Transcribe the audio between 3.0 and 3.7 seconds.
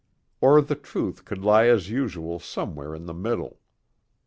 the middle.